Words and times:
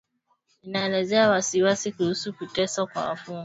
Inaelezea 0.63 1.29
wasiwasi 1.29 1.91
kuhusu 1.91 2.33
kuteswa 2.33 2.87
kwa 2.87 3.05
wafungwa 3.09 3.39